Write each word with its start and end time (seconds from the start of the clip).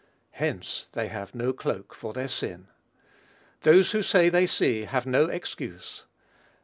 Hence 0.31 0.87
"they 0.93 1.09
have 1.09 1.35
no 1.35 1.53
cloak 1.53 1.93
for 1.93 2.11
their 2.11 2.27
sin." 2.27 2.69
Those 3.61 3.91
who 3.91 4.01
say 4.01 4.29
they 4.29 4.47
see 4.47 4.85
have 4.85 5.05
no 5.05 5.25
excuse. 5.27 6.05